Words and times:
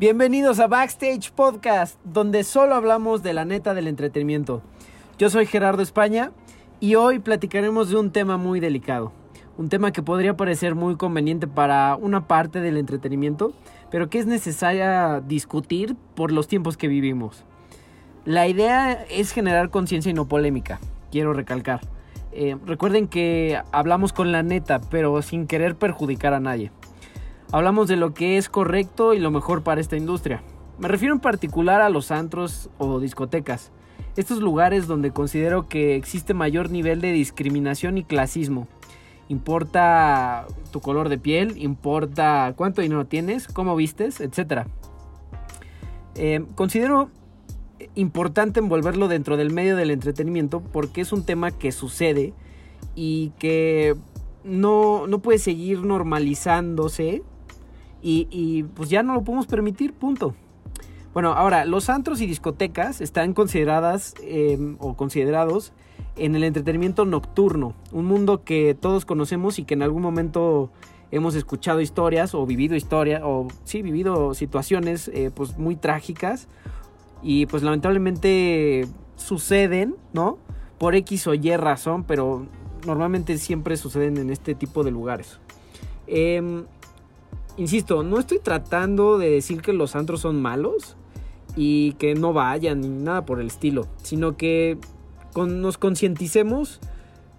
Bienvenidos 0.00 0.60
a 0.60 0.66
Backstage 0.66 1.30
Podcast, 1.30 2.00
donde 2.04 2.42
solo 2.42 2.74
hablamos 2.74 3.22
de 3.22 3.34
la 3.34 3.44
neta 3.44 3.74
del 3.74 3.86
entretenimiento. 3.86 4.62
Yo 5.18 5.28
soy 5.28 5.44
Gerardo 5.44 5.82
España 5.82 6.32
y 6.80 6.94
hoy 6.94 7.18
platicaremos 7.18 7.90
de 7.90 7.96
un 7.96 8.10
tema 8.10 8.38
muy 8.38 8.60
delicado. 8.60 9.12
Un 9.58 9.68
tema 9.68 9.92
que 9.92 10.02
podría 10.02 10.38
parecer 10.38 10.74
muy 10.74 10.96
conveniente 10.96 11.46
para 11.46 11.96
una 11.96 12.26
parte 12.26 12.62
del 12.62 12.78
entretenimiento, 12.78 13.52
pero 13.90 14.08
que 14.08 14.18
es 14.20 14.24
necesaria 14.24 15.20
discutir 15.20 15.96
por 16.14 16.32
los 16.32 16.48
tiempos 16.48 16.78
que 16.78 16.88
vivimos. 16.88 17.44
La 18.24 18.48
idea 18.48 18.92
es 19.10 19.32
generar 19.32 19.68
conciencia 19.68 20.08
y 20.08 20.14
no 20.14 20.28
polémica, 20.28 20.80
quiero 21.10 21.34
recalcar. 21.34 21.80
Eh, 22.32 22.56
recuerden 22.64 23.06
que 23.06 23.60
hablamos 23.70 24.14
con 24.14 24.32
la 24.32 24.42
neta, 24.42 24.80
pero 24.80 25.20
sin 25.20 25.46
querer 25.46 25.76
perjudicar 25.76 26.32
a 26.32 26.40
nadie. 26.40 26.72
Hablamos 27.52 27.88
de 27.88 27.96
lo 27.96 28.14
que 28.14 28.36
es 28.36 28.48
correcto 28.48 29.12
y 29.12 29.18
lo 29.18 29.32
mejor 29.32 29.62
para 29.62 29.80
esta 29.80 29.96
industria. 29.96 30.40
Me 30.78 30.86
refiero 30.86 31.14
en 31.14 31.20
particular 31.20 31.80
a 31.80 31.90
los 31.90 32.12
antros 32.12 32.70
o 32.78 33.00
discotecas. 33.00 33.72
Estos 34.16 34.38
lugares 34.38 34.86
donde 34.86 35.10
considero 35.10 35.66
que 35.68 35.96
existe 35.96 36.32
mayor 36.32 36.70
nivel 36.70 37.00
de 37.00 37.10
discriminación 37.10 37.98
y 37.98 38.04
clasismo. 38.04 38.68
Importa 39.28 40.46
tu 40.70 40.80
color 40.80 41.08
de 41.08 41.18
piel, 41.18 41.54
importa 41.56 42.54
cuánto 42.56 42.82
dinero 42.82 43.06
tienes, 43.06 43.48
cómo 43.48 43.74
vistes, 43.74 44.20
etc. 44.20 44.66
Eh, 46.14 46.44
considero 46.54 47.10
importante 47.96 48.60
envolverlo 48.60 49.08
dentro 49.08 49.36
del 49.36 49.50
medio 49.50 49.74
del 49.74 49.90
entretenimiento 49.90 50.60
porque 50.60 51.00
es 51.00 51.12
un 51.12 51.24
tema 51.24 51.50
que 51.50 51.72
sucede 51.72 52.32
y 52.94 53.30
que 53.40 53.96
no, 54.44 55.08
no 55.08 55.18
puede 55.18 55.38
seguir 55.38 55.84
normalizándose 55.84 57.24
y, 58.02 58.62
pues 58.74 58.90
ya 58.90 59.02
no 59.02 59.14
lo 59.14 59.22
podemos 59.22 59.46
permitir, 59.46 59.92
punto. 59.92 60.34
Bueno, 61.12 61.32
ahora, 61.32 61.64
los 61.64 61.90
antros 61.90 62.20
y 62.20 62.26
discotecas 62.26 63.00
están 63.00 63.34
consideradas 63.34 64.14
em, 64.22 64.76
o 64.78 64.96
considerados 64.96 65.72
en 66.16 66.34
el 66.36 66.44
entretenimiento 66.44 67.04
nocturno, 67.04 67.74
un 67.92 68.06
mundo 68.06 68.44
que 68.44 68.76
todos 68.78 69.04
conocemos 69.04 69.58
y 69.58 69.64
que 69.64 69.74
en 69.74 69.82
algún 69.82 70.02
momento 70.02 70.70
hemos 71.10 71.34
escuchado 71.34 71.80
historias 71.80 72.34
o 72.34 72.46
vivido 72.46 72.76
historias 72.76 73.22
o 73.24 73.48
sí, 73.64 73.82
vivido 73.82 74.34
situaciones 74.34 75.08
eh, 75.08 75.30
pues 75.34 75.58
muy 75.58 75.76
trágicas 75.76 76.46
y 77.22 77.46
pues 77.46 77.62
lamentablemente 77.62 78.86
suceden, 79.16 79.96
¿no? 80.12 80.38
Por 80.78 80.94
X 80.94 81.26
o 81.26 81.34
Y 81.34 81.56
razón, 81.56 82.04
pero 82.04 82.46
normalmente 82.86 83.36
siempre 83.38 83.76
suceden 83.76 84.16
en 84.16 84.30
este 84.30 84.54
tipo 84.54 84.84
de 84.84 84.90
lugares. 84.90 85.38
Eh, 86.06 86.64
insisto, 87.60 88.02
no 88.02 88.18
estoy 88.18 88.38
tratando 88.38 89.18
de 89.18 89.30
decir 89.30 89.60
que 89.60 89.74
los 89.74 89.94
antros 89.94 90.20
son 90.20 90.40
malos 90.40 90.96
y 91.56 91.92
que 91.92 92.14
no 92.14 92.32
vayan 92.32 92.80
ni 92.80 92.88
nada 92.88 93.26
por 93.26 93.38
el 93.38 93.48
estilo, 93.48 93.86
sino 94.02 94.36
que 94.36 94.78
nos 95.36 95.76
concienticemos 95.76 96.80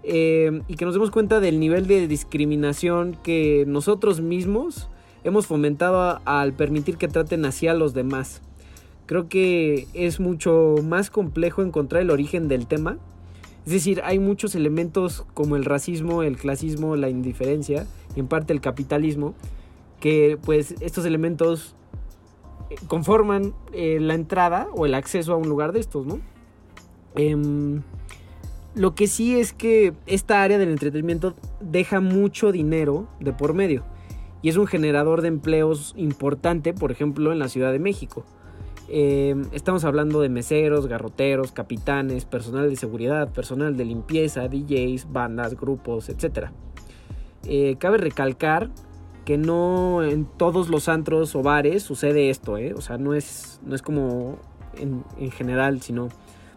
eh, 0.03 0.61
y 0.67 0.75
que 0.75 0.85
nos 0.85 0.93
demos 0.93 1.09
cuenta 1.09 1.39
del 1.39 1.59
nivel 1.59 1.87
de 1.87 2.07
discriminación 2.07 3.17
que 3.23 3.65
nosotros 3.67 4.21
mismos 4.21 4.89
hemos 5.23 5.47
fomentado 5.47 6.21
al 6.25 6.53
permitir 6.53 6.97
que 6.97 7.07
traten 7.07 7.43
así 7.45 7.67
a 7.67 7.73
los 7.73 7.95
demás. 7.95 8.41
Creo 9.07 9.27
que 9.27 9.87
es 9.93 10.19
mucho 10.19 10.75
más 10.83 11.09
complejo 11.09 11.63
encontrar 11.63 12.03
el 12.03 12.11
origen 12.11 12.47
del 12.47 12.67
tema. 12.67 12.99
Es 13.65 13.73
decir, 13.73 14.01
hay 14.03 14.19
muchos 14.19 14.53
elementos 14.53 15.25
como 15.33 15.55
el 15.55 15.65
racismo, 15.65 16.21
el 16.21 16.37
clasismo, 16.37 16.95
la 16.95 17.09
indiferencia 17.09 17.87
y 18.15 18.19
en 18.19 18.27
parte 18.27 18.53
el 18.53 18.61
capitalismo 18.61 19.33
que 20.01 20.37
pues 20.43 20.75
estos 20.81 21.05
elementos 21.05 21.75
eh, 22.69 22.75
conforman 22.87 23.53
eh, 23.71 23.99
la 24.01 24.15
entrada 24.15 24.67
o 24.73 24.85
el 24.85 24.93
acceso 24.93 25.31
a 25.31 25.37
un 25.37 25.47
lugar 25.47 25.71
de 25.71 25.79
estos, 25.79 26.05
¿no? 26.05 26.19
Em, 27.15 27.83
lo 28.75 28.95
que 28.95 29.07
sí 29.07 29.39
es 29.39 29.53
que 29.53 29.93
esta 30.05 30.43
área 30.43 30.57
del 30.57 30.69
entretenimiento 30.69 31.35
deja 31.61 32.01
mucho 32.01 32.51
dinero 32.51 33.07
de 33.19 33.31
por 33.31 33.53
medio 33.53 33.83
y 34.41 34.49
es 34.49 34.57
un 34.57 34.67
generador 34.67 35.21
de 35.21 35.27
empleos 35.27 35.93
importante, 35.97 36.73
por 36.73 36.91
ejemplo, 36.91 37.31
en 37.31 37.39
la 37.39 37.47
Ciudad 37.47 37.71
de 37.71 37.79
México. 37.79 38.25
Em, 38.87 39.45
estamos 39.51 39.85
hablando 39.85 40.19
de 40.19 40.29
meseros, 40.29 40.87
garroteros, 40.87 41.51
capitanes, 41.51 42.25
personal 42.25 42.69
de 42.69 42.75
seguridad, 42.75 43.31
personal 43.31 43.77
de 43.77 43.85
limpieza, 43.85 44.47
DJs, 44.47 45.11
bandas, 45.11 45.55
grupos, 45.55 46.09
etc. 46.09 46.47
Eh, 47.45 47.75
cabe 47.79 47.97
recalcar 47.97 48.69
que 49.25 49.37
no 49.37 50.03
en 50.03 50.25
todos 50.25 50.69
los 50.69 50.89
antros 50.89 51.35
o 51.35 51.43
bares 51.43 51.83
sucede 51.83 52.29
esto, 52.29 52.57
¿eh? 52.57 52.73
O 52.73 52.81
sea, 52.81 52.97
no 52.97 53.13
es, 53.13 53.59
no 53.63 53.75
es 53.75 53.81
como 53.81 54.39
en, 54.77 55.03
general, 55.31 55.81
sino 55.81 56.09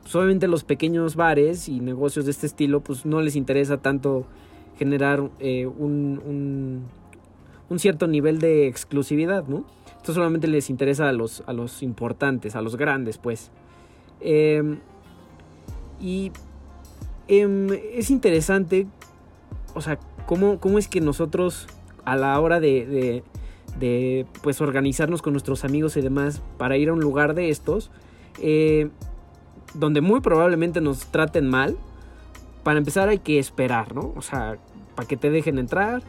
pues 0.03 0.15
obviamente 0.17 0.49
los 0.49 0.65
pequeños 0.65 1.17
bares 1.17 1.69
y 1.69 1.81
negocios 1.81 2.25
de 2.25 2.31
este 2.31 2.47
estilo, 2.47 2.81
pues 2.81 3.07
no 3.07 3.21
les 3.21 3.37
interesa 3.37 3.79
tanto 3.79 4.27
generar 4.79 5.31
eh, 5.41 5.67
un, 5.67 6.87
un, 7.69 7.79
cierto 7.79 8.07
nivel 8.07 8.39
de 8.39 8.69
exclusividad, 8.69 9.49
¿no? 9.49 9.65
Esto 9.97 10.15
solamente 10.15 10.47
les 10.47 10.71
interesa 10.71 11.09
a 11.09 11.13
los, 11.13 11.43
a 11.47 11.53
los 11.53 11.83
importantes, 11.83 12.55
a 12.55 12.63
los 12.63 12.77
grandes, 12.77 13.19
pues. 13.19 13.51
Em, 14.21 14.79
y 16.01 16.31
em, 17.27 17.67
es 17.73 18.11
interesante, 18.11 18.87
o 19.75 19.81
sea, 19.81 19.99
cómo, 20.27 20.61
cómo 20.61 20.79
es 20.79 20.87
que 20.87 21.01
nosotros 21.01 21.67
a 22.05 22.17
la 22.17 22.39
hora 22.41 22.61
de, 22.61 23.23
de, 23.79 24.27
pues 24.43 24.61
organizarnos 24.61 25.23
con 25.23 25.33
nuestros 25.33 25.65
amigos 25.65 25.97
y 25.97 26.01
demás 26.01 26.43
para 26.59 26.77
ir 26.77 26.89
a 26.89 26.93
un 26.93 27.01
lugar 27.01 27.35
de 27.35 27.51
estos, 27.51 27.91
eh, 28.41 28.89
donde 29.75 30.01
muy 30.01 30.21
probablemente 30.21 30.81
nos 30.81 31.07
traten 31.07 31.49
mal, 31.49 31.77
para 32.63 32.79
empezar 32.79 33.09
hay 33.09 33.19
que 33.19 33.39
esperar, 33.39 33.95
¿no? 33.95 34.13
O 34.17 34.23
sea, 34.23 34.57
para 34.95 35.07
que 35.07 35.17
te 35.17 35.31
dejen 35.31 35.59
entrar 35.59 36.03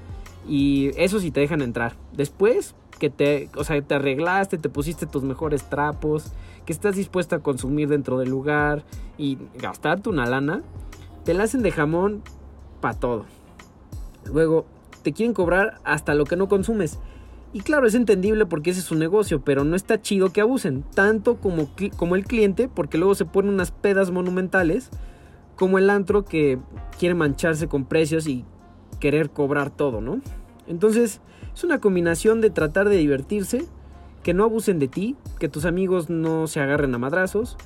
y 0.47 0.91
eso 0.95 1.19
sí 1.19 1.31
te 1.31 1.39
dejan 1.39 1.61
entrar. 1.61 1.95
Después 2.13 2.75
que 2.99 3.09
te, 3.09 3.49
o 3.55 3.63
sea, 3.63 3.81
te 3.81 3.95
arreglaste, 3.95 4.57
te 4.57 4.69
pusiste 4.69 5.05
tus 5.05 5.23
mejores 5.23 5.63
trapos, 5.69 6.31
que 6.65 6.73
estás 6.73 6.95
dispuesto 6.95 7.35
a 7.35 7.39
consumir 7.39 7.89
dentro 7.89 8.17
del 8.17 8.29
lugar 8.29 8.83
y 9.17 9.37
gastarte 9.55 10.09
una 10.09 10.25
lana, 10.25 10.61
te 11.23 11.33
la 11.33 11.43
hacen 11.43 11.61
de 11.61 11.71
jamón 11.71 12.23
para 12.81 12.97
todo. 12.97 13.25
Luego, 14.25 14.65
te 15.05 15.13
quieren 15.13 15.35
cobrar 15.35 15.79
hasta 15.83 16.15
lo 16.15 16.25
que 16.25 16.35
no 16.35 16.49
consumes. 16.49 16.97
Y 17.53 17.59
claro, 17.59 17.85
es 17.85 17.93
entendible 17.93 18.47
porque 18.47 18.71
ese 18.71 18.79
es 18.79 18.87
su 18.87 18.95
negocio, 18.95 19.39
pero 19.39 19.63
no 19.63 19.75
está 19.75 20.01
chido 20.01 20.33
que 20.33 20.41
abusen, 20.41 20.83
tanto 20.95 21.37
como, 21.37 21.69
como 21.95 22.15
el 22.15 22.25
cliente, 22.25 22.67
porque 22.67 22.97
luego 22.97 23.13
se 23.13 23.23
ponen 23.23 23.53
unas 23.53 23.69
pedas 23.69 24.09
monumentales, 24.09 24.89
como 25.55 25.77
el 25.77 25.91
antro 25.91 26.25
que 26.25 26.57
quiere 26.97 27.13
mancharse 27.13 27.67
con 27.67 27.85
precios 27.85 28.27
y 28.27 28.45
querer 28.99 29.29
cobrar 29.29 29.69
todo, 29.69 30.01
¿no? 30.01 30.21
Entonces, 30.65 31.21
es 31.53 31.63
una 31.63 31.79
combinación 31.79 32.41
de 32.41 32.49
tratar 32.49 32.89
de 32.89 32.97
divertirse, 32.97 33.67
que 34.23 34.33
no 34.33 34.43
abusen 34.43 34.79
de 34.79 34.87
ti, 34.87 35.15
que 35.39 35.49
tus 35.49 35.65
amigos 35.65 36.09
no 36.09 36.47
se 36.47 36.61
agarren 36.61 36.95
a 36.95 36.97
madrazos, 36.97 37.57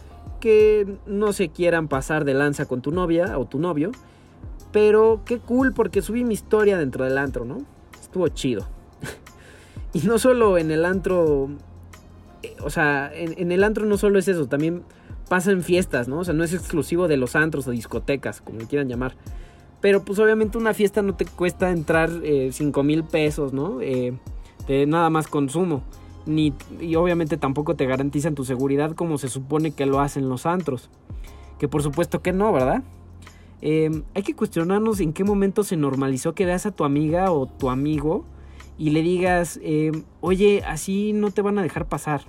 que 0.41 0.97
no 1.07 1.31
se 1.31 1.49
quieran 1.49 1.87
pasar 1.87 2.25
de 2.25 2.33
lanza 2.33 2.65
con 2.65 2.81
tu 2.81 2.91
novia 2.91 3.39
o 3.39 3.45
tu 3.45 3.59
novio, 3.59 3.91
pero 4.71 5.21
qué 5.25 5.39
cool 5.39 5.73
porque 5.73 6.01
subí 6.01 6.23
mi 6.23 6.33
historia 6.33 6.77
dentro 6.77 7.05
del 7.05 7.17
antro, 7.17 7.45
¿no? 7.45 7.59
Estuvo 7.99 8.27
chido. 8.27 8.67
y 9.93 9.99
no 9.99 10.19
solo 10.19 10.57
en 10.57 10.71
el 10.71 10.85
antro, 10.85 11.49
eh, 12.43 12.55
o 12.63 12.69
sea, 12.69 13.11
en, 13.13 13.51
el 13.51 13.63
antro 13.63 13.85
no 13.85 13.97
solo 13.97 14.19
es 14.19 14.27
eso, 14.27 14.47
también 14.47 14.83
pasa 15.27 15.51
en 15.51 15.63
fiestas, 15.63 16.07
¿no? 16.07 16.19
O 16.19 16.23
sea, 16.23 16.33
no 16.33 16.43
es 16.43 16.53
exclusivo 16.53 17.07
de 17.07 17.17
los 17.17 17.35
antros 17.35 17.67
o 17.67 17.71
discotecas, 17.71 18.41
como 18.41 18.59
quieran 18.59 18.87
llamar. 18.87 19.15
Pero 19.81 20.03
pues 20.03 20.19
obviamente 20.19 20.57
una 20.57 20.73
fiesta 20.73 21.01
no 21.01 21.15
te 21.15 21.25
cuesta 21.25 21.71
entrar 21.71 22.09
5 22.09 22.23
eh, 22.23 22.83
mil 22.83 23.03
pesos, 23.03 23.53
¿no? 23.53 23.79
Eh, 23.81 24.17
de 24.67 24.85
nada 24.85 25.09
más 25.09 25.27
consumo. 25.27 25.83
Ni, 26.25 26.53
y 26.79 26.95
obviamente 26.95 27.37
tampoco 27.37 27.75
te 27.75 27.85
garantizan 27.85 28.35
tu 28.35 28.43
seguridad 28.43 28.93
como 28.93 29.17
se 29.17 29.29
supone 29.29 29.71
que 29.71 29.85
lo 29.85 29.99
hacen 29.99 30.29
los 30.29 30.45
antros. 30.45 30.89
Que 31.57 31.67
por 31.67 31.81
supuesto 31.81 32.21
que 32.21 32.33
no, 32.33 32.51
¿verdad? 32.51 32.83
Em, 33.61 34.03
hay 34.15 34.23
que 34.23 34.35
cuestionarnos 34.35 34.99
en 34.99 35.13
qué 35.13 35.23
momento 35.23 35.63
se 35.63 35.75
normalizó 35.75 36.33
que 36.33 36.45
veas 36.45 36.65
a 36.65 36.71
tu 36.71 36.83
amiga 36.85 37.31
o 37.31 37.45
tu 37.45 37.69
amigo 37.69 38.23
y 38.77 38.91
le 38.91 39.01
digas, 39.01 39.59
em, 39.61 40.03
oye, 40.21 40.63
así 40.65 41.11
no 41.13 41.31
te 41.31 41.41
van 41.41 41.59
a 41.59 41.63
dejar 41.63 41.87
pasar. 41.87 42.21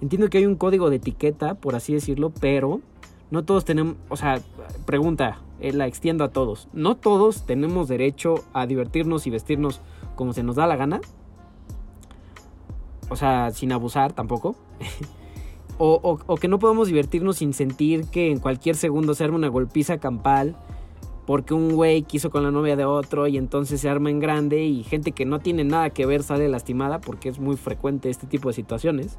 Entiendo 0.00 0.28
que 0.28 0.38
hay 0.38 0.46
un 0.46 0.56
código 0.56 0.90
de 0.90 0.96
etiqueta, 0.96 1.54
por 1.54 1.76
así 1.76 1.94
decirlo, 1.94 2.30
pero 2.40 2.80
no 3.30 3.44
todos 3.44 3.64
tenemos, 3.64 3.96
o 4.08 4.16
sea, 4.16 4.40
pregunta, 4.84 5.40
eh, 5.60 5.72
la 5.72 5.86
extiendo 5.86 6.24
a 6.24 6.30
todos. 6.30 6.68
No 6.72 6.96
todos 6.96 7.46
tenemos 7.46 7.86
derecho 7.86 8.34
a 8.52 8.66
divertirnos 8.66 9.28
y 9.28 9.30
vestirnos 9.30 9.80
como 10.16 10.32
se 10.32 10.42
nos 10.42 10.56
da 10.56 10.66
la 10.66 10.74
gana. 10.74 11.00
O 13.08 13.16
sea, 13.16 13.52
sin 13.52 13.70
abusar 13.70 14.12
tampoco. 14.12 14.56
O, 15.84 16.36
que 16.36 16.46
no 16.46 16.60
podemos 16.60 16.86
divertirnos 16.86 17.38
sin 17.38 17.52
sentir 17.52 18.06
que 18.06 18.30
en 18.30 18.38
cualquier 18.38 18.76
segundo 18.76 19.14
se 19.14 19.24
arma 19.24 19.38
una 19.38 19.48
golpiza 19.48 19.98
campal 19.98 20.54
porque 21.26 21.54
un 21.54 21.74
güey 21.74 22.02
quiso 22.02 22.30
con 22.30 22.44
la 22.44 22.52
novia 22.52 22.76
de 22.76 22.84
otro 22.84 23.26
y 23.26 23.36
entonces 23.36 23.80
se 23.80 23.88
arma 23.88 24.08
en 24.08 24.20
grande 24.20 24.62
y 24.62 24.84
gente 24.84 25.10
que 25.10 25.24
no 25.24 25.40
tiene 25.40 25.64
nada 25.64 25.90
que 25.90 26.06
ver 26.06 26.22
sale 26.22 26.48
lastimada 26.48 27.00
porque 27.00 27.28
es 27.28 27.40
muy 27.40 27.56
frecuente 27.56 28.10
este 28.10 28.28
tipo 28.28 28.48
de 28.48 28.54
situaciones. 28.54 29.18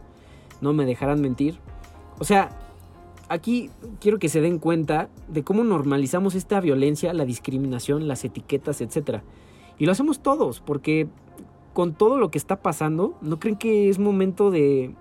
No 0.62 0.71
me 0.71 0.86
dejarán 0.86 1.19
mentir. 1.19 1.60
O 2.18 2.24
sea, 2.24 2.57
aquí 3.27 3.69
quiero 4.00 4.18
que 4.18 4.30
se 4.30 4.39
den 4.39 4.57
cuenta 4.57 5.09
de 5.27 5.44
cómo 5.44 5.66
normalizamos 5.66 6.33
esta 6.33 6.62
violencia, 6.62 7.12
la 7.12 7.25
discriminación, 7.25 8.07
las 8.07 8.24
etiquetas, 8.24 8.80
etc. 8.80 9.19
Y 9.77 9.86
lo 9.86 9.92
hacemos 9.92 10.21
todos, 10.21 10.62
porque 10.62 11.09
con 11.74 11.94
todo 11.94 12.19
lo 12.19 12.31
que 12.31 12.38
está 12.38 12.62
pasando, 12.62 13.18
¿no 13.21 13.38
creen 13.38 13.57
que 13.57 13.89
es 13.89 14.00
momento 14.00 14.50
de, 14.50 14.95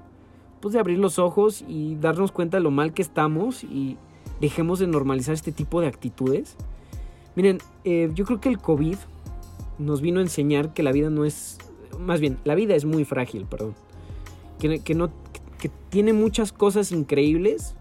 pues, 0.63 0.73
de 0.73 0.81
abrir 0.81 0.99
los 0.99 1.19
ojos 1.19 1.63
y 1.69 1.97
darnos 1.97 2.33
cuenta 2.33 2.57
de 2.57 2.63
lo 2.63 2.71
mal 2.71 2.95
que 2.95 3.03
estamos 3.03 3.65
y 3.65 3.99
dejemos 4.41 4.79
de 4.79 4.87
normalizar 4.87 5.35
este 5.35 5.53
tipo 5.53 5.83
de 5.83 5.89
actitudes? 5.89 6.57
Miren, 7.37 7.59
eh, 7.85 8.11
yo 8.15 8.25
creo 8.25 8.41
que 8.41 8.49
el 8.49 8.59
COVID 8.59 8.97
nos 9.79 10.01
vino 10.01 10.21
a 10.21 10.23
enseñar 10.23 10.73
que 10.73 10.83
la 10.83 10.93
vida 10.93 11.11
no 11.11 11.27
es, 11.27 11.59
más 11.99 12.21
bien, 12.21 12.39
la 12.45 12.55
vida 12.55 12.75
es 12.75 12.87
muy 12.87 13.05
frágil, 13.05 13.45
perdón. 13.45 13.75
Que, 14.59 14.79
que 14.79 14.95
no, 14.95 15.11
que 15.59 15.71
tiene 15.91 16.13
muchas 16.13 16.53
cosas 16.53 16.93
increíbles, 16.93 17.75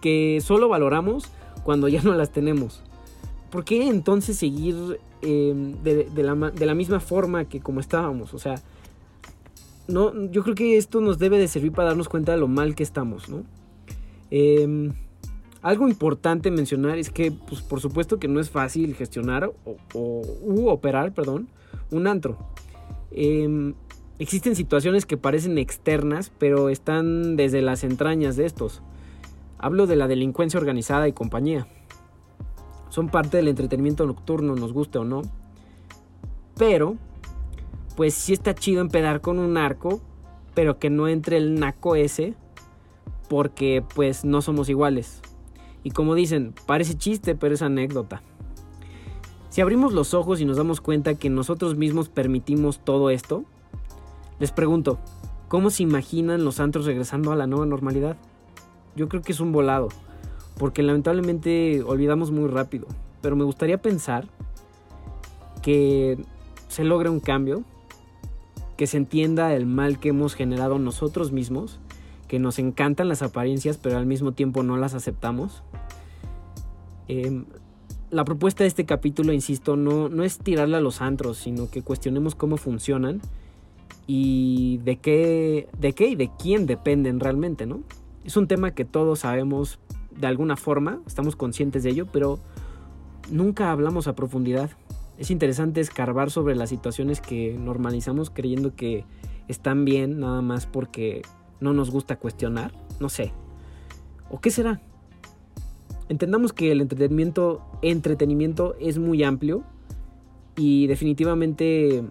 que 0.00 0.40
solo 0.42 0.68
valoramos 0.68 1.30
cuando 1.64 1.88
ya 1.88 2.02
no 2.02 2.14
las 2.14 2.30
tenemos. 2.30 2.82
¿Por 3.50 3.64
qué 3.64 3.88
entonces 3.88 4.36
seguir 4.36 5.00
em, 5.22 5.72
de, 5.82 6.06
la, 6.22 6.74
misma 6.74 7.00
forma 7.00 7.46
que 7.46 7.60
como 7.60 7.80
estábamos? 7.80 8.34
O 8.34 8.38
sea, 8.38 8.56
no, 9.88 10.30
yo 10.30 10.42
creo 10.42 10.54
que 10.54 10.76
esto 10.76 11.00
nos 11.00 11.18
debe 11.18 11.38
de 11.38 11.48
servir 11.48 11.72
para 11.72 11.88
darnos 11.88 12.08
cuenta 12.08 12.32
de 12.32 12.38
lo 12.38 12.48
mal 12.48 12.74
que 12.74 12.82
estamos, 12.82 13.28
¿no? 13.28 13.44
Em, 14.30 14.92
algo 15.62 15.88
importante 15.88 16.50
mencionar 16.50 16.98
es 16.98 17.10
que, 17.10 17.32
pues, 17.32 17.60
por 17.60 17.80
supuesto 17.80 18.18
que 18.18 18.28
no 18.28 18.40
es 18.40 18.50
fácil 18.50 18.94
gestionar 18.94 19.52
o, 19.64 20.22
u 20.42 20.68
operar, 20.68 21.12
perdón, 21.12 21.48
un 21.90 22.06
antro. 22.06 22.38
Em, 23.10 23.74
existen 24.18 24.56
situaciones 24.56 25.06
que 25.06 25.16
parecen 25.16 25.58
externas, 25.58 26.30
pero 26.38 26.68
están 26.68 27.36
desde 27.36 27.62
las 27.62 27.84
entrañas 27.84 28.36
de 28.36 28.46
estos. 28.46 28.82
Hablo 29.58 29.86
de 29.86 29.96
la 29.96 30.08
delincuencia 30.08 30.60
organizada 30.60 31.08
y 31.08 31.12
compañía. 31.12 31.66
Son 32.88 33.08
parte 33.08 33.36
del 33.36 33.48
entretenimiento 33.48 34.06
nocturno, 34.06 34.54
nos 34.54 34.72
guste 34.72 34.98
o 34.98 35.04
no. 35.04 35.22
Pero, 36.56 36.96
pues 37.96 38.14
sí 38.14 38.32
está 38.32 38.54
chido 38.54 38.80
empedar 38.80 39.20
con 39.20 39.38
un 39.38 39.54
narco, 39.54 40.00
pero 40.54 40.78
que 40.78 40.90
no 40.90 41.08
entre 41.08 41.38
el 41.38 41.58
naco 41.58 41.96
ese, 41.96 42.34
porque 43.28 43.82
pues 43.94 44.24
no 44.24 44.42
somos 44.42 44.68
iguales. 44.68 45.20
Y 45.82 45.90
como 45.90 46.14
dicen, 46.14 46.54
parece 46.66 46.96
chiste, 46.96 47.34
pero 47.34 47.54
es 47.54 47.62
anécdota. 47.62 48.22
Si 49.48 49.60
abrimos 49.60 49.92
los 49.92 50.14
ojos 50.14 50.40
y 50.40 50.44
nos 50.44 50.56
damos 50.56 50.80
cuenta 50.80 51.14
que 51.14 51.30
nosotros 51.30 51.76
mismos 51.76 52.08
permitimos 52.08 52.78
todo 52.84 53.10
esto, 53.10 53.44
les 54.38 54.52
pregunto, 54.52 54.98
¿cómo 55.48 55.70
se 55.70 55.82
imaginan 55.82 56.44
los 56.44 56.60
antros 56.60 56.84
regresando 56.86 57.32
a 57.32 57.36
la 57.36 57.46
nueva 57.46 57.66
normalidad? 57.66 58.16
yo 58.96 59.08
creo 59.08 59.22
que 59.22 59.32
es 59.32 59.40
un 59.40 59.52
volado, 59.52 59.88
porque 60.58 60.82
lamentablemente 60.82 61.82
olvidamos 61.82 62.30
muy 62.32 62.48
rápido, 62.48 62.86
pero 63.20 63.36
me 63.36 63.44
gustaría 63.44 63.80
pensar 63.80 64.26
que 65.62 66.18
se 66.68 66.82
logre 66.82 67.10
un 67.10 67.20
cambio, 67.20 67.62
que 68.76 68.86
se 68.86 68.96
entienda 68.96 69.54
el 69.54 69.66
mal 69.66 69.98
que 69.98 70.10
hemos 70.10 70.34
generado 70.34 70.78
nosotros 70.78 71.32
mismos, 71.32 71.80
que 72.28 72.38
nos 72.38 72.58
encantan 72.58 73.08
las 73.08 73.22
apariencias, 73.22 73.78
pero 73.78 73.96
al 73.96 74.06
mismo 74.06 74.32
tiempo 74.32 74.62
no 74.62 74.76
las 74.76 74.94
aceptamos. 74.94 75.62
Em, 77.08 77.44
la 78.10 78.24
propuesta 78.24 78.64
de 78.64 78.68
este 78.68 78.84
capítulo, 78.84 79.32
insisto, 79.32 79.76
no, 79.76 80.08
no 80.08 80.24
es 80.24 80.38
tirarle 80.38 80.76
a 80.76 80.80
los 80.80 81.00
antros, 81.00 81.38
sino 81.38 81.70
que 81.70 81.82
cuestionemos 81.82 82.34
cómo 82.34 82.56
funcionan 82.56 83.20
y 84.06 84.78
de 84.78 84.96
qué, 84.98 85.68
de 85.78 85.92
qué 85.92 86.08
y 86.08 86.14
de 86.16 86.30
quién 86.38 86.66
dependen 86.66 87.20
realmente, 87.20 87.66
¿no? 87.66 87.80
Es 88.24 88.36
un 88.36 88.46
tema 88.46 88.72
que 88.72 88.84
todos 88.84 89.20
sabemos 89.20 89.78
de 90.10 90.26
alguna 90.26 90.56
forma, 90.56 91.00
estamos 91.06 91.36
conscientes 91.36 91.82
de 91.82 91.90
ello, 91.90 92.06
pero 92.06 92.38
nunca 93.30 93.70
hablamos 93.70 94.08
a 94.08 94.14
profundidad. 94.14 94.70
Es 95.18 95.30
interesante 95.30 95.80
escarbar 95.80 96.30
sobre 96.30 96.54
las 96.54 96.68
situaciones 96.68 97.20
que 97.20 97.56
normalizamos 97.58 98.30
creyendo 98.30 98.74
que 98.74 99.04
están 99.48 99.84
bien 99.84 100.20
nada 100.20 100.42
más 100.42 100.66
porque 100.66 101.22
no 101.60 101.72
nos 101.72 101.90
gusta 101.90 102.16
cuestionar, 102.16 102.72
no 103.00 103.08
sé. 103.08 103.32
¿O 104.30 104.40
qué 104.40 104.50
será? 104.50 104.80
Entendamos 106.08 106.52
que 106.52 106.70
el 106.72 106.80
entretenimiento, 106.80 107.62
entretenimiento 107.82 108.76
es 108.78 108.98
muy 108.98 109.22
amplio 109.22 109.64
y 110.56 110.86
definitivamente 110.86 112.04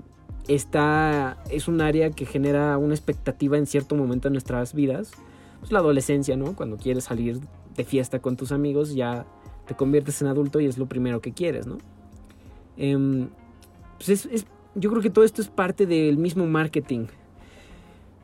está, 0.47 1.37
es 1.49 1.67
un 1.67 1.81
área 1.81 2.11
que 2.11 2.25
genera 2.25 2.77
una 2.77 2.93
expectativa 2.93 3.57
en 3.57 3.65
cierto 3.65 3.95
momento 3.95 4.29
de 4.29 4.33
nuestras 4.33 4.73
vidas 4.73 5.11
pues, 5.59 5.71
la 5.71 5.79
adolescencia, 5.79 6.35
¿no? 6.35 6.55
Cuando 6.55 6.77
quieres 6.77 7.05
salir 7.05 7.39
de 7.75 7.83
fiesta 7.83 8.19
con 8.19 8.35
tus 8.35 8.51
amigos, 8.51 8.93
ya 8.93 9.25
te 9.65 9.75
conviertes 9.75 10.21
en 10.21 10.27
adulto 10.27 10.59
y 10.59 10.65
es 10.65 10.77
lo 10.77 10.87
primero 10.87 11.21
que 11.21 11.33
quieres, 11.33 11.65
¿no? 11.65 11.77
Em, 12.77 13.29
pues 13.97 14.25
es, 14.25 14.45
yo 14.75 14.89
creo 14.89 15.01
que 15.01 15.09
todo 15.09 15.25
esto 15.25 15.41
es 15.41 15.47
parte 15.47 15.85
del 15.85 16.17
mismo 16.17 16.45
marketing. 16.45 17.07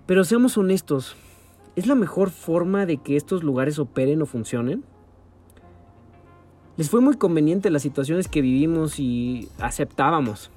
Pero 0.05 0.23
seamos 0.23 0.57
honestos, 0.57 1.15
¿es 1.75 1.87
la 1.87 1.95
mejor 1.95 2.29
forma 2.29 2.85
de 2.85 2.97
que 2.97 3.15
estos 3.15 3.43
lugares 3.43 3.79
operen 3.79 4.21
o 4.21 4.25
funcionen? 4.25 4.83
Les 6.77 6.89
fue 6.89 7.01
muy 7.01 7.15
conveniente 7.15 7.69
las 7.69 7.81
situaciones 7.81 8.27
que 8.27 8.41
vivimos 8.41 8.99
y 8.99 9.49
aceptábamos. 9.59 10.51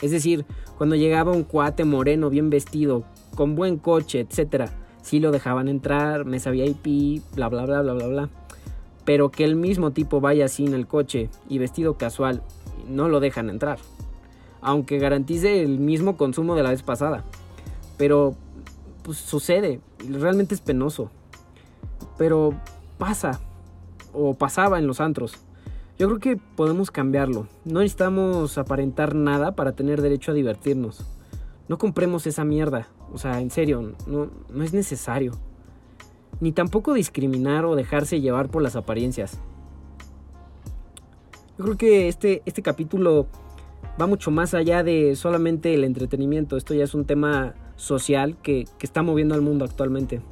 Es 0.00 0.10
decir, 0.10 0.44
cuando 0.76 0.96
llegaba 0.96 1.32
un 1.32 1.44
cuate 1.44 1.84
moreno 1.84 2.28
bien 2.28 2.50
vestido, 2.50 3.04
con 3.34 3.54
buen 3.54 3.78
coche, 3.78 4.20
etcétera, 4.20 4.68
sí 5.00 5.20
lo 5.20 5.30
dejaban 5.30 5.68
entrar, 5.68 6.24
mesa 6.24 6.50
VIP, 6.50 7.22
bla, 7.34 7.48
bla, 7.48 7.64
bla, 7.64 7.82
bla, 7.82 7.92
bla, 7.94 8.06
bla. 8.08 8.28
Pero 9.04 9.30
que 9.30 9.44
el 9.44 9.56
mismo 9.56 9.92
tipo 9.92 10.20
vaya 10.20 10.46
en 10.58 10.74
el 10.74 10.86
coche 10.86 11.30
y 11.48 11.58
vestido 11.58 11.94
casual, 11.94 12.42
no 12.88 13.08
lo 13.08 13.20
dejan 13.20 13.50
entrar. 13.50 13.78
Aunque 14.60 14.98
garantice 14.98 15.62
el 15.62 15.78
mismo 15.78 16.16
consumo 16.16 16.54
de 16.54 16.62
la 16.62 16.70
vez 16.70 16.82
pasada. 16.82 17.24
Pero, 17.98 18.34
pues 19.02 19.18
sucede, 19.18 19.80
realmente 20.08 20.54
es 20.54 20.60
penoso. 20.60 21.10
Pero 22.18 22.54
pasa, 22.98 23.40
o 24.12 24.34
pasaba 24.34 24.78
en 24.78 24.86
los 24.86 25.00
antros. 25.00 25.34
Yo 25.98 26.08
creo 26.08 26.18
que 26.20 26.36
podemos 26.56 26.90
cambiarlo. 26.90 27.46
No 27.64 27.80
necesitamos 27.80 28.58
aparentar 28.58 29.14
nada 29.14 29.54
para 29.54 29.72
tener 29.72 30.00
derecho 30.00 30.32
a 30.32 30.34
divertirnos. 30.34 31.06
No 31.68 31.78
compremos 31.78 32.26
esa 32.26 32.44
mierda. 32.44 32.88
O 33.12 33.18
sea, 33.18 33.40
en 33.40 33.50
serio, 33.50 33.94
no, 34.06 34.30
no 34.50 34.64
es 34.64 34.72
necesario. 34.72 35.32
Ni 36.40 36.52
tampoco 36.52 36.94
discriminar 36.94 37.64
o 37.64 37.76
dejarse 37.76 38.20
llevar 38.20 38.48
por 38.48 38.62
las 38.62 38.74
apariencias. 38.74 39.38
Yo 41.62 41.66
creo 41.66 41.78
que 41.78 42.08
este, 42.08 42.42
este 42.44 42.60
capítulo 42.60 43.28
va 44.00 44.08
mucho 44.08 44.32
más 44.32 44.52
allá 44.52 44.82
de 44.82 45.14
solamente 45.14 45.72
el 45.72 45.84
entretenimiento. 45.84 46.56
Esto 46.56 46.74
ya 46.74 46.82
es 46.82 46.92
un 46.92 47.04
tema 47.04 47.54
social 47.76 48.36
que, 48.42 48.64
está 48.80 49.04
moviendo 49.04 49.36
al 49.36 49.42
mundo 49.42 49.64
actualmente. 49.64 50.22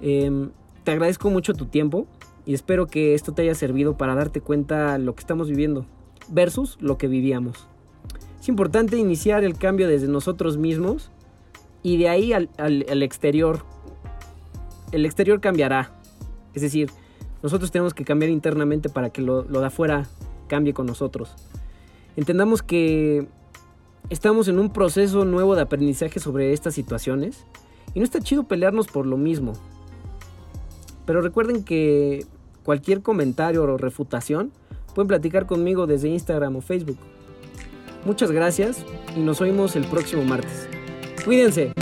Em, 0.00 0.50
te 0.82 0.90
agradezco 0.90 1.30
mucho 1.30 1.54
tu 1.54 1.66
tiempo 1.66 2.08
y 2.46 2.54
espero 2.54 2.88
que 2.88 3.14
esto 3.14 3.32
te 3.32 3.42
haya 3.42 3.54
servido 3.54 3.96
para 3.96 4.16
darte 4.16 4.40
cuenta 4.40 4.98
lo 4.98 5.14
que 5.14 5.20
estamos 5.20 5.48
viviendo 5.48 5.86
versus 6.28 6.78
lo 6.80 6.98
que 6.98 7.06
vivíamos. 7.06 7.68
Es 8.40 8.48
importante 8.48 8.98
iniciar 8.98 9.44
el 9.44 9.56
cambio 9.56 9.86
desde 9.86 10.08
nosotros 10.08 10.56
mismos 10.56 11.12
y 11.84 11.96
de 11.96 12.08
ahí 12.08 12.32
al, 12.32 12.48
exterior. 13.04 13.60
El 14.90 15.06
exterior 15.06 15.40
cambiará. 15.40 15.92
Es 16.54 16.62
decir, 16.62 16.90
nosotros 17.40 17.70
tenemos 17.70 17.94
que 17.94 18.04
cambiar 18.04 18.32
internamente 18.32 18.88
para 18.88 19.10
que 19.10 19.22
lo, 19.22 19.44
lo 19.44 19.60
de 19.60 19.66
afuera 19.66 20.08
cambie 20.50 20.74
con 20.74 20.86
nosotros. 20.86 21.30
Entendamos 22.16 22.62
que 22.62 23.28
estamos 24.10 24.48
en 24.48 24.58
un 24.58 24.72
proceso 24.72 25.24
nuevo 25.24 25.54
de 25.54 25.62
aprendizaje 25.62 26.18
sobre 26.18 26.52
estas 26.52 26.74
situaciones 26.74 27.46
y 27.94 28.00
no 28.00 28.04
está 28.04 28.20
chido 28.20 28.42
pelearnos 28.42 28.88
por 28.88 29.06
lo 29.06 29.16
mismo. 29.16 29.52
Pero 31.06 31.22
recuerden 31.22 31.62
que 31.64 32.26
cualquier 32.64 33.00
comentario 33.00 33.62
o 33.62 33.78
refutación 33.78 34.50
pueden 34.94 35.08
platicar 35.08 35.46
conmigo 35.46 35.86
desde 35.86 36.08
Instagram 36.08 36.56
o 36.56 36.60
Facebook. 36.60 36.98
Muchas 38.04 38.32
gracias 38.32 38.84
y 39.16 39.20
nos 39.20 39.40
oímos 39.40 39.76
el 39.76 39.84
próximo 39.84 40.24
martes. 40.24 40.68
Cuídense. 41.24 41.72